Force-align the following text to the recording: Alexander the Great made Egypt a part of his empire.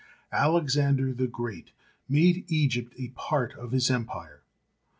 Alexander 0.33 1.13
the 1.13 1.27
Great 1.27 1.73
made 2.09 2.43
Egypt 2.47 2.95
a 2.97 3.09
part 3.09 3.53
of 3.53 3.71
his 3.71 3.91
empire. 3.91 4.41